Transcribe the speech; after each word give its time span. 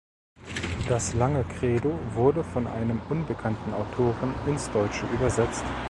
Das 0.89 1.13
„lange 1.13 1.43
Credo“ 1.43 1.99
wurde 2.15 2.43
von 2.43 2.65
einem 2.65 2.99
unbekannten 3.07 3.71
Autoren 3.75 4.33
ins 4.47 4.67
Deutsche 4.71 5.05
übersetzt. 5.13 5.63